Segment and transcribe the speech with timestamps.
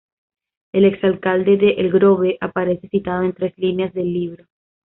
[0.71, 4.47] El exalcalde de El Grove aparece citado en tres líneas del libro.